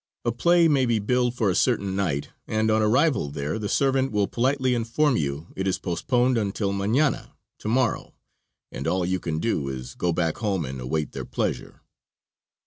[0.25, 4.11] A play may be billed for a certain night and on arrival there the servant
[4.11, 8.15] will politely inform you it is postponed until mauana (to morrow),
[8.71, 11.81] and all you can do is to go back home and await their pleasure.